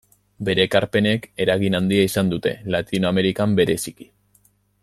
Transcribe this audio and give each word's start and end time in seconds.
Bere 0.47 0.63
ekarpenek 0.69 1.27
eragin 1.45 1.79
handia 1.81 2.07
izan 2.11 2.33
dute, 2.33 2.57
Latinoamerikan 2.77 3.57
bereziki. 3.61 4.13